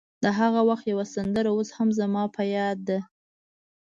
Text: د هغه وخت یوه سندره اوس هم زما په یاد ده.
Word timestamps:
د 0.23 0.25
هغه 0.39 0.61
وخت 0.69 0.85
یوه 0.93 1.05
سندره 1.15 1.49
اوس 1.55 1.69
هم 1.77 1.89
زما 1.99 2.23
په 2.35 2.41
یاد 2.55 2.77
ده. 2.89 2.99